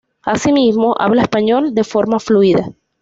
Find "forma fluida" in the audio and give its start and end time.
1.83-2.71